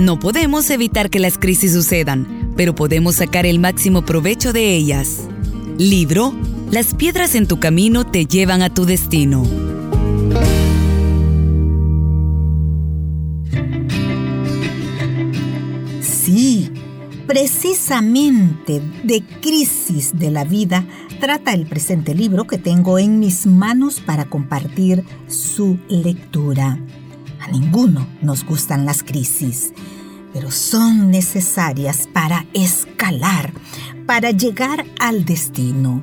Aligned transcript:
No 0.00 0.18
podemos 0.18 0.70
evitar 0.70 1.10
que 1.10 1.20
las 1.20 1.36
crisis 1.36 1.72
sucedan, 1.72 2.52
pero 2.56 2.74
podemos 2.74 3.16
sacar 3.16 3.44
el 3.44 3.58
máximo 3.58 4.02
provecho 4.02 4.52
de 4.52 4.74
ellas. 4.74 5.28
Libro 5.78 6.34
Las 6.70 6.94
piedras 6.94 7.34
en 7.34 7.46
tu 7.46 7.60
camino 7.60 8.06
te 8.06 8.24
llevan 8.24 8.62
a 8.62 8.72
tu 8.72 8.86
destino. 8.86 9.44
Sí, 16.00 16.70
precisamente 17.26 18.80
de 19.04 19.22
crisis 19.42 20.18
de 20.18 20.30
la 20.30 20.44
vida 20.44 20.86
trata 21.20 21.52
el 21.52 21.66
presente 21.66 22.14
libro 22.14 22.46
que 22.46 22.56
tengo 22.58 22.98
en 22.98 23.20
mis 23.20 23.46
manos 23.46 24.00
para 24.00 24.24
compartir 24.24 25.04
su 25.28 25.78
lectura. 25.88 26.78
A 27.40 27.48
ninguno 27.48 28.06
nos 28.20 28.44
gustan 28.44 28.84
las 28.84 29.02
crisis, 29.02 29.72
pero 30.32 30.50
son 30.50 31.10
necesarias 31.10 32.08
para 32.12 32.46
escalar, 32.52 33.52
para 34.06 34.30
llegar 34.30 34.84
al 34.98 35.24
destino. 35.24 36.02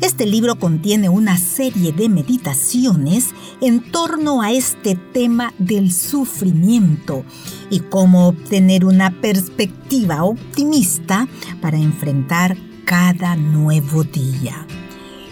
Este 0.00 0.26
libro 0.26 0.58
contiene 0.58 1.08
una 1.08 1.36
serie 1.36 1.92
de 1.92 2.08
meditaciones 2.08 3.30
en 3.60 3.80
torno 3.92 4.42
a 4.42 4.52
este 4.52 4.96
tema 4.96 5.52
del 5.58 5.92
sufrimiento 5.92 7.24
y 7.70 7.80
cómo 7.80 8.28
obtener 8.28 8.84
una 8.84 9.10
perspectiva 9.20 10.24
optimista 10.24 11.28
para 11.60 11.76
enfrentar 11.76 12.56
cada 12.84 13.36
nuevo 13.36 14.02
día. 14.04 14.66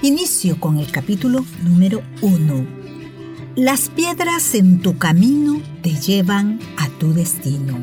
Inicio 0.02 0.58
con 0.60 0.78
el 0.78 0.90
capítulo 0.90 1.44
número 1.62 2.02
1. 2.20 2.81
Las 3.56 3.90
piedras 3.90 4.54
en 4.54 4.80
tu 4.80 4.96
camino 4.96 5.60
te 5.82 5.90
llevan 5.90 6.58
a 6.78 6.88
tu 6.98 7.12
destino. 7.12 7.76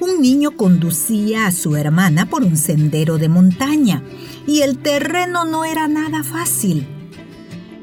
Un 0.00 0.22
niño 0.22 0.52
conducía 0.52 1.46
a 1.46 1.52
su 1.52 1.76
hermana 1.76 2.30
por 2.30 2.42
un 2.42 2.56
sendero 2.56 3.18
de 3.18 3.28
montaña 3.28 4.02
y 4.46 4.62
el 4.62 4.78
terreno 4.78 5.44
no 5.44 5.66
era 5.66 5.86
nada 5.86 6.22
fácil. 6.22 6.86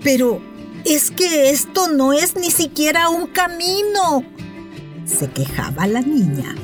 Pero 0.04 0.42
es 0.84 1.12
que 1.12 1.52
esto 1.52 1.88
no 1.88 2.14
es 2.14 2.36
ni 2.36 2.50
siquiera 2.50 3.09
un 3.09 3.28
camino, 3.28 4.24
se 5.06 5.30
quejaba 5.30 5.86
la 5.86 6.02
niña. 6.02 6.56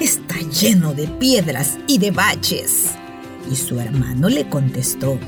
Está 0.00 0.36
lleno 0.36 0.94
de 0.94 1.08
piedras 1.08 1.76
y 1.88 1.98
de 1.98 2.12
baches. 2.12 2.90
Y 3.50 3.56
su 3.56 3.80
hermano 3.80 4.28
le 4.28 4.48
contestó, 4.48 5.18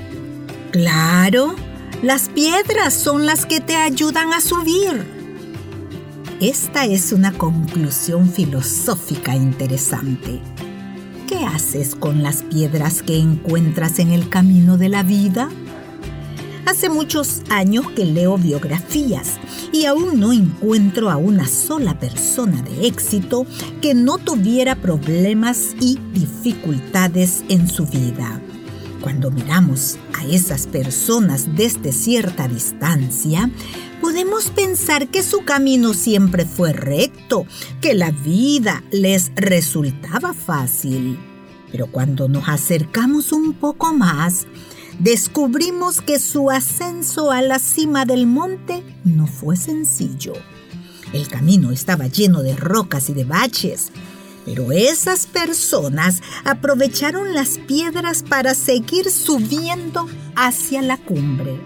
Claro, 0.70 1.56
las 2.02 2.28
piedras 2.28 2.92
son 2.92 3.26
las 3.26 3.46
que 3.46 3.60
te 3.60 3.76
ayudan 3.76 4.32
a 4.32 4.40
subir. 4.40 5.06
Esta 6.40 6.84
es 6.84 7.12
una 7.12 7.32
conclusión 7.32 8.28
filosófica 8.28 9.36
interesante. 9.36 10.40
¿Qué 11.28 11.44
haces 11.44 11.94
con 11.94 12.24
las 12.24 12.42
piedras 12.42 13.02
que 13.02 13.18
encuentras 13.18 14.00
en 14.00 14.10
el 14.10 14.28
camino 14.28 14.76
de 14.76 14.88
la 14.88 15.04
vida? 15.04 15.48
Hace 16.66 16.88
muchos 16.88 17.42
años 17.50 17.88
que 17.92 18.04
leo 18.04 18.36
biografías 18.36 19.38
y 19.72 19.84
aún 19.84 20.18
no 20.18 20.32
encuentro 20.32 21.08
a 21.08 21.16
una 21.16 21.46
sola 21.46 22.00
persona 22.00 22.62
de 22.62 22.88
éxito 22.88 23.46
que 23.80 23.94
no 23.94 24.18
tuviera 24.18 24.74
problemas 24.74 25.76
y 25.80 26.00
dificultades 26.12 27.44
en 27.48 27.68
su 27.68 27.86
vida. 27.86 28.40
Cuando 29.02 29.32
miramos 29.32 29.98
a 30.14 30.24
esas 30.26 30.68
personas 30.68 31.56
desde 31.56 31.90
cierta 31.90 32.46
distancia, 32.46 33.50
podemos 34.00 34.50
pensar 34.50 35.08
que 35.08 35.24
su 35.24 35.44
camino 35.44 35.92
siempre 35.92 36.46
fue 36.46 36.72
recto, 36.72 37.44
que 37.80 37.94
la 37.94 38.12
vida 38.12 38.84
les 38.92 39.32
resultaba 39.34 40.32
fácil. 40.34 41.18
Pero 41.72 41.88
cuando 41.88 42.28
nos 42.28 42.48
acercamos 42.48 43.32
un 43.32 43.54
poco 43.54 43.92
más, 43.92 44.46
descubrimos 45.00 46.00
que 46.00 46.20
su 46.20 46.50
ascenso 46.50 47.32
a 47.32 47.42
la 47.42 47.58
cima 47.58 48.04
del 48.04 48.28
monte 48.28 48.84
no 49.02 49.26
fue 49.26 49.56
sencillo. 49.56 50.34
El 51.12 51.26
camino 51.26 51.72
estaba 51.72 52.06
lleno 52.06 52.42
de 52.42 52.54
rocas 52.54 53.10
y 53.10 53.14
de 53.14 53.24
baches, 53.24 53.90
pero 54.44 54.72
esas 54.72 55.26
personas 55.26 56.22
aprovecharon 56.44 57.34
las 57.34 57.58
piedras 57.58 58.22
para 58.22 58.54
seguir 58.54 59.10
subiendo 59.10 60.08
hacia 60.34 60.82
la 60.82 60.96
cumbre. 60.96 61.60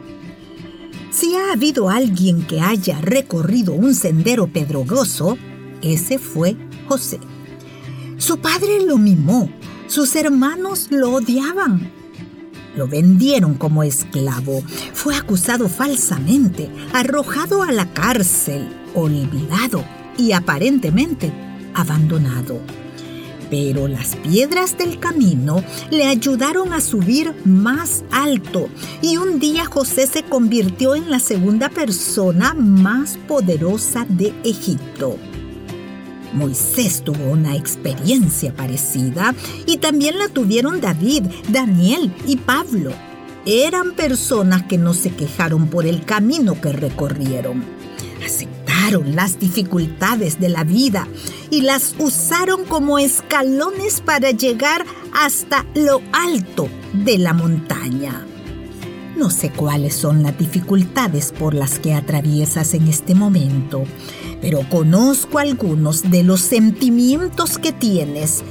Si 1.10 1.34
ha 1.34 1.52
habido 1.52 1.88
alguien 1.88 2.46
que 2.46 2.60
haya 2.60 3.00
recorrido 3.00 3.72
un 3.72 3.94
sendero 3.94 4.48
pedregoso, 4.48 5.38
ese 5.80 6.18
fue 6.18 6.56
José. 6.88 7.18
Su 8.18 8.38
padre 8.38 8.84
lo 8.84 8.98
mimó, 8.98 9.50
sus 9.86 10.14
hermanos 10.16 10.88
lo 10.90 11.12
odiaban, 11.12 11.90
lo 12.76 12.86
vendieron 12.86 13.54
como 13.54 13.82
esclavo. 13.82 14.62
Fue 14.92 15.16
acusado 15.16 15.68
falsamente, 15.68 16.70
arrojado 16.92 17.62
a 17.62 17.72
la 17.72 17.92
cárcel, 17.92 18.68
olvidado 18.94 19.84
y 20.18 20.32
aparentemente 20.32 21.45
abandonado. 21.76 22.60
Pero 23.48 23.86
las 23.86 24.16
piedras 24.16 24.76
del 24.76 24.98
camino 24.98 25.62
le 25.90 26.06
ayudaron 26.06 26.72
a 26.72 26.80
subir 26.80 27.32
más 27.44 28.02
alto 28.10 28.68
y 29.02 29.18
un 29.18 29.38
día 29.38 29.66
José 29.66 30.08
se 30.08 30.24
convirtió 30.24 30.96
en 30.96 31.10
la 31.10 31.20
segunda 31.20 31.68
persona 31.68 32.54
más 32.54 33.16
poderosa 33.28 34.04
de 34.08 34.34
Egipto. 34.42 35.16
Moisés 36.32 37.02
tuvo 37.02 37.30
una 37.30 37.54
experiencia 37.56 38.52
parecida 38.52 39.34
y 39.64 39.78
también 39.78 40.18
la 40.18 40.28
tuvieron 40.28 40.80
David, 40.80 41.22
Daniel 41.48 42.12
y 42.26 42.36
Pablo. 42.36 42.90
Eran 43.46 43.92
personas 43.92 44.64
que 44.64 44.76
no 44.76 44.92
se 44.92 45.10
quejaron 45.10 45.68
por 45.68 45.86
el 45.86 46.04
camino 46.04 46.60
que 46.60 46.72
recorrieron. 46.72 47.64
Las 48.90 49.40
dificultades 49.40 50.38
de 50.38 50.48
la 50.48 50.62
vida 50.62 51.08
y 51.50 51.62
las 51.62 51.96
usaron 51.98 52.64
como 52.64 53.00
escalones 53.00 54.00
para 54.00 54.30
llegar 54.30 54.86
hasta 55.12 55.66
lo 55.74 56.00
alto 56.12 56.68
de 56.92 57.18
la 57.18 57.32
montaña. 57.32 58.24
No 59.16 59.30
sé 59.30 59.50
cuáles 59.50 59.92
son 59.92 60.22
las 60.22 60.38
dificultades 60.38 61.32
por 61.36 61.52
las 61.52 61.80
que 61.80 61.94
atraviesas 61.94 62.74
en 62.74 62.86
este 62.86 63.16
momento, 63.16 63.82
pero 64.40 64.60
conozco 64.68 65.40
algunos 65.40 66.08
de 66.08 66.22
los 66.22 66.40
sentimientos 66.40 67.58
que 67.58 67.72
tienes, 67.72 68.44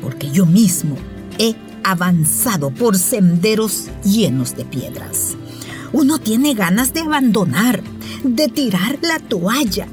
porque 0.00 0.30
yo 0.30 0.46
mismo 0.46 0.96
he 1.40 1.56
avanzado 1.82 2.70
por 2.70 2.96
senderos 2.96 3.88
llenos 4.04 4.54
de 4.54 4.64
piedras. 4.64 5.36
Uno 5.92 6.18
tiene 6.18 6.54
ganas 6.54 6.94
de 6.94 7.00
abandonar, 7.00 7.82
de 8.24 8.48
tirar 8.48 8.98
la 9.02 9.18
toalla. 9.18 9.86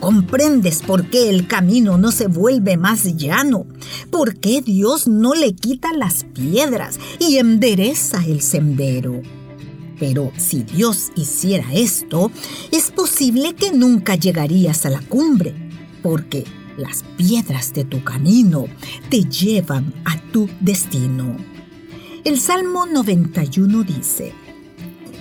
Comprendes 0.00 0.82
por 0.82 1.10
qué 1.10 1.28
el 1.28 1.46
camino 1.46 1.98
no 1.98 2.12
se 2.12 2.28
vuelve 2.28 2.76
más 2.76 3.04
llano, 3.16 3.66
por 4.10 4.36
qué 4.36 4.62
Dios 4.62 5.08
no 5.08 5.34
le 5.34 5.54
quita 5.54 5.92
las 5.92 6.24
piedras 6.24 6.98
y 7.18 7.38
endereza 7.38 8.24
el 8.24 8.40
sendero. 8.40 9.20
Pero 9.98 10.32
si 10.36 10.62
Dios 10.62 11.10
hiciera 11.16 11.74
esto, 11.74 12.30
es 12.70 12.90
posible 12.90 13.54
que 13.54 13.72
nunca 13.72 14.14
llegarías 14.14 14.86
a 14.86 14.90
la 14.90 15.00
cumbre, 15.00 15.54
porque 16.02 16.44
las 16.78 17.02
piedras 17.16 17.74
de 17.74 17.84
tu 17.84 18.02
camino 18.04 18.66
te 19.10 19.24
llevan 19.24 19.92
a 20.04 20.16
tu 20.32 20.48
destino. 20.60 21.36
El 22.24 22.38
Salmo 22.38 22.86
91 22.86 23.82
dice, 23.82 24.32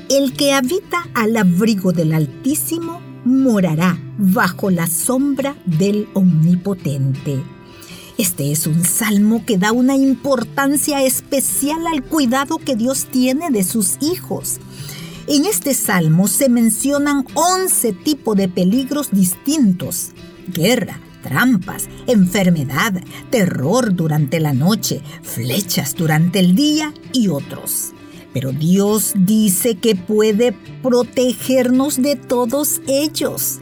El 0.09 0.31
que 0.31 0.53
habita 0.53 1.05
al 1.13 1.35
abrigo 1.35 1.91
del 1.91 2.13
Altísimo 2.13 3.01
morará 3.25 3.99
bajo 4.17 4.71
la 4.71 4.87
sombra 4.87 5.57
del 5.65 6.07
Omnipotente. 6.13 7.43
Este 8.17 8.53
es 8.53 8.67
un 8.67 8.85
salmo 8.85 9.43
que 9.45 9.57
da 9.57 9.73
una 9.73 9.97
importancia 9.97 11.03
especial 11.03 11.85
al 11.87 12.03
cuidado 12.03 12.57
que 12.57 12.77
Dios 12.77 13.07
tiene 13.11 13.49
de 13.51 13.65
sus 13.65 13.97
hijos. 13.99 14.59
En 15.27 15.43
este 15.43 15.73
salmo 15.73 16.29
se 16.29 16.47
mencionan 16.47 17.25
11 17.33 17.91
tipos 17.91 18.37
de 18.37 18.47
peligros 18.47 19.11
distintos. 19.11 20.11
Guerra, 20.47 21.01
trampas, 21.21 21.89
enfermedad, 22.07 22.93
terror 23.29 23.93
durante 23.93 24.39
la 24.39 24.53
noche, 24.53 25.01
flechas 25.21 25.95
durante 25.95 26.39
el 26.39 26.55
día 26.55 26.93
y 27.11 27.27
otros. 27.27 27.91
Pero 28.33 28.51
Dios 28.51 29.13
dice 29.15 29.75
que 29.75 29.95
puede 29.95 30.53
protegernos 30.81 32.01
de 32.01 32.15
todos 32.15 32.81
ellos. 32.87 33.59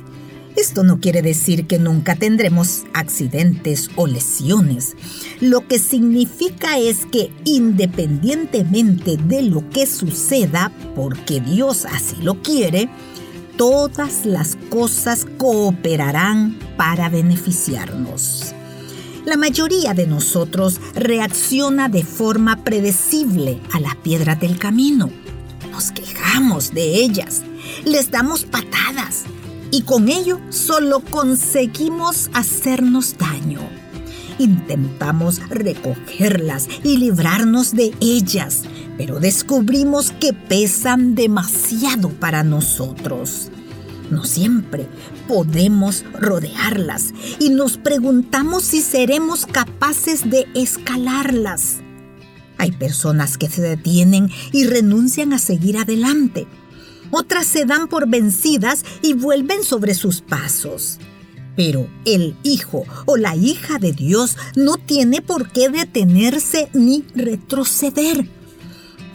Esto 0.56 0.84
no 0.84 1.02
quiere 1.02 1.22
decir 1.22 1.68
que 1.68 1.80
nunca 1.80 2.16
tendremos 2.16 2.86
accidentes 2.94 3.90
o 3.98 4.08
lesiones. 4.08 4.96
Lo 5.42 5.68
que 5.68 5.80
significa 5.80 6.80
es 6.80 7.06
que 7.06 7.30
independientemente 7.44 9.18
de 9.18 9.42
lo 9.42 9.70
que 9.70 9.86
suceda, 9.86 10.72
porque 10.96 11.42
Dios 11.42 11.86
así 11.86 12.16
lo 12.22 12.42
quiere, 12.42 12.88
todas 13.58 14.26
las 14.26 14.58
cosas 14.70 15.26
cooperarán 15.38 16.58
para 16.78 17.10
beneficiarnos. 17.10 18.56
La 19.26 19.38
mayoría 19.38 19.96
de 19.96 20.06
nosotros 20.06 20.80
reacciona 20.94 21.90
de 21.90 22.04
forma 22.04 22.64
predecible 22.64 23.60
a 23.74 23.80
las 23.80 23.96
piedras 23.96 24.40
del 24.40 24.60
camino. 24.60 25.10
Nos 25.72 25.92
quejamos 25.92 26.76
de 26.76 27.04
ellas, 27.04 27.42
les 27.86 28.12
damos 28.12 28.46
patadas 28.46 29.24
y 29.72 29.82
con 29.82 30.10
ello 30.10 30.40
solo 30.50 31.00
conseguimos 31.00 32.30
hacernos 32.34 33.18
daño. 33.18 33.62
Intentamos 34.38 35.40
recogerlas 35.50 36.68
y 36.84 36.98
librarnos 36.98 37.74
de 37.74 37.94
ellas, 38.00 38.62
pero 38.96 39.20
descubrimos 39.20 40.12
que 40.12 40.34
pesan 40.34 41.16
demasiado 41.16 42.10
para 42.10 42.44
nosotros. 42.44 43.50
No 44.10 44.24
siempre 44.24 44.88
podemos 45.28 46.04
rodearlas 46.14 47.14
y 47.40 47.50
nos 47.50 47.78
preguntamos 47.78 48.64
si 48.64 48.82
seremos 48.82 49.46
capaces 49.46 50.30
de 50.30 50.48
escalarlas. 50.54 51.78
Hay 52.58 52.72
personas 52.72 53.38
que 53.38 53.50
se 53.50 53.62
detienen 53.62 54.30
y 54.52 54.66
renuncian 54.66 55.34
a 55.34 55.40
seguir 55.40 55.78
adelante. 55.78 56.48
Otras 57.12 57.48
se 57.48 57.66
dan 57.66 57.88
por 57.88 58.08
vencidas 58.08 58.84
y 59.02 59.14
vuelven 59.14 59.64
sobre 59.64 59.94
sus 59.94 60.22
pasos. 60.22 61.00
Pero 61.56 61.88
el 62.06 62.36
hijo 62.44 62.84
o 63.06 63.18
la 63.18 63.36
hija 63.36 63.80
de 63.80 63.94
Dios 63.94 64.38
no 64.56 64.78
tiene 64.78 65.22
por 65.22 65.52
qué 65.52 65.70
detenerse 65.70 66.70
ni 66.74 67.06
retroceder. 67.16 68.28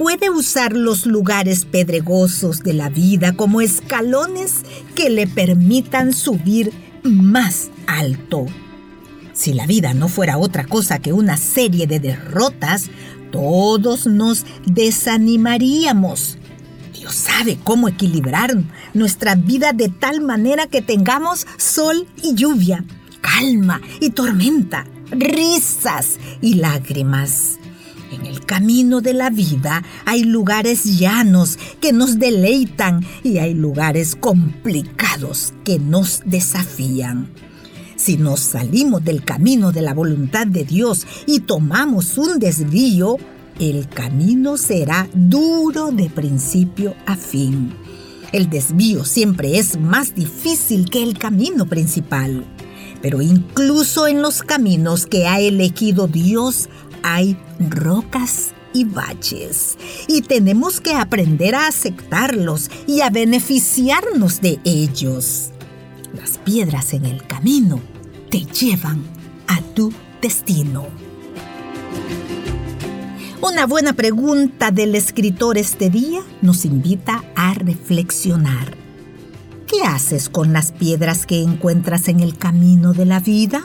Puede 0.01 0.31
usar 0.31 0.73
los 0.73 1.05
lugares 1.05 1.67
pedregosos 1.67 2.61
de 2.61 2.73
la 2.73 2.89
vida 2.89 3.35
como 3.35 3.61
escalones 3.61 4.63
que 4.95 5.11
le 5.11 5.27
permitan 5.27 6.15
subir 6.15 6.73
más 7.03 7.69
alto. 7.87 8.47
Si 9.35 9.53
la 9.53 9.67
vida 9.67 9.93
no 9.93 10.09
fuera 10.09 10.39
otra 10.39 10.65
cosa 10.65 11.01
que 11.01 11.13
una 11.13 11.37
serie 11.37 11.87
de 11.87 12.01
derrotas, 12.01 12.89
todos 13.31 14.07
nos 14.07 14.47
desanimaríamos. 14.65 16.39
Dios 16.99 17.15
sabe 17.15 17.59
cómo 17.63 17.87
equilibrar 17.87 18.57
nuestra 18.95 19.35
vida 19.35 19.75
de 19.75 19.91
tal 19.91 20.23
manera 20.23 20.67
que 20.67 20.81
tengamos 20.81 21.47
sol 21.59 22.07
y 22.23 22.35
lluvia, 22.35 22.87
calma 23.21 23.83
y 24.01 24.09
tormenta, 24.09 24.87
risas 25.11 26.19
y 26.41 26.55
lágrimas. 26.55 27.60
En 28.11 28.27
el 28.27 28.45
camino 28.45 29.01
de 29.01 29.15
la 29.15 29.31
vida 29.31 29.85
hay 30.05 30.25
lugares 30.25 30.99
llanos 30.99 31.59
que 31.81 31.93
nos 31.93 32.19
deleitan 32.19 33.07
y 33.23 33.39
hay 33.39 33.55
lugares 33.55 34.17
complicados 34.17 35.55
que 35.65 35.79
nos 35.79 36.23
desafían. 36.25 37.29
Si 37.95 38.17
nos 38.17 38.41
salimos 38.41 39.05
del 39.05 39.25
camino 39.25 39.71
de 39.71 39.83
la 39.83 39.95
voluntad 39.95 40.47
de 40.47 40.65
Dios 40.65 41.07
y 41.27 41.41
tomamos 41.41 42.19
un 42.19 42.41
desvío, 42.41 43.17
el 43.61 43.89
camino 43.89 44.57
será 44.57 45.09
duro 45.15 45.93
de 45.93 46.11
principio 46.11 46.95
a 47.07 47.15
fin. 47.15 47.73
El 48.33 48.51
desvío 48.51 49.05
siempre 49.05 49.59
es 49.59 49.79
más 49.79 50.15
difícil 50.15 50.89
que 50.91 51.03
el 51.03 51.19
camino 51.19 51.67
principal. 51.67 52.45
Pero 53.03 53.23
incluso 53.23 54.07
en 54.07 54.23
los 54.23 54.43
caminos 54.43 55.07
que 55.07 55.27
ha 55.27 55.41
elegido 55.41 56.07
Dios 56.07 56.69
hay 57.03 57.37
rocas 57.59 58.53
y 58.73 58.85
baches. 58.85 59.77
Y 60.09 60.23
tenemos 60.23 60.81
que 60.81 60.95
aprender 60.95 61.55
a 61.55 61.67
aceptarlos 61.67 62.71
y 62.87 63.01
a 63.01 63.11
beneficiarnos 63.11 64.41
de 64.41 64.61
ellos. 64.65 65.51
Las 66.15 66.39
piedras 66.39 66.93
en 66.95 67.07
el 67.07 67.27
camino 67.27 67.81
te 68.31 68.41
llevan 68.41 69.03
a 69.47 69.61
tu 69.61 69.93
destino. 70.21 70.87
Una 73.43 73.67
buena 73.67 73.95
pregunta 73.95 74.71
del 74.71 74.95
escritor 74.95 75.57
este 75.57 75.89
día 75.89 76.21
nos 76.43 76.65
invita 76.65 77.25
a 77.35 77.55
reflexionar. 77.55 78.77
¿Qué 79.67 79.83
haces 79.83 80.29
con 80.29 80.53
las 80.53 80.73
piedras 80.73 81.27
que 81.27 81.43
encuentras 81.43 82.09
en 82.09 82.21
el 82.21 82.37
camino 82.37 82.93
de 82.93 83.07
la 83.07 83.21
vida? 83.21 83.63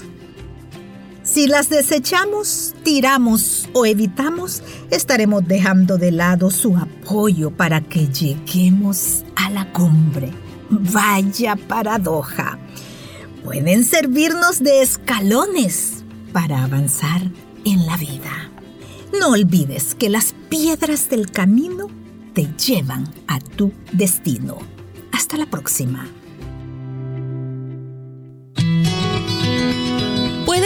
Si 1.36 1.48
las 1.48 1.68
desechamos, 1.68 2.74
tiramos 2.84 3.68
o 3.74 3.86
evitamos, 3.86 4.64
estaremos 4.90 5.46
dejando 5.46 5.98
de 5.98 6.14
lado 6.14 6.50
su 6.50 6.78
apoyo 6.78 7.52
para 7.52 7.82
que 7.82 8.08
lleguemos 8.08 9.26
a 9.36 9.50
la 9.50 9.70
cumbre. 9.74 10.32
Vaya 10.70 11.58
paradoja. 11.58 12.58
Pueden 13.44 13.84
servirnos 13.84 14.64
de 14.64 14.82
escalones 14.82 16.06
para 16.32 16.64
avanzar 16.64 17.30
en 17.66 17.86
la 17.86 17.98
vida. 17.98 18.50
No 19.20 19.32
olvides 19.32 19.94
que 19.94 20.10
las 20.10 20.34
piedras 20.48 21.10
del 21.10 21.32
camino 21.32 21.90
te 22.34 22.48
llevan 22.56 23.14
a 23.28 23.42
tu 23.42 23.74
destino. 23.92 24.58
Hasta 25.12 25.36
la 25.36 25.48
próxima. 25.48 26.08